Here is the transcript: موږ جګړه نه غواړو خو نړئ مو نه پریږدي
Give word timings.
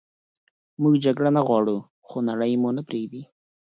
موږ 0.81 0.93
جګړه 1.05 1.29
نه 1.37 1.41
غواړو 1.47 1.77
خو 2.07 2.17
نړئ 2.29 2.51
مو 2.61 2.69
نه 2.77 2.81
پریږدي 2.87 3.21